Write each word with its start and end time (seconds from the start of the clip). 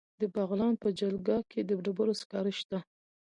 د 0.21 0.23
بغلان 0.35 0.73
په 0.83 0.89
جلګه 0.99 1.37
کې 1.51 1.59
د 1.63 1.71
ډبرو 1.83 2.13
سکاره 2.21 2.51
شته. 2.59 2.79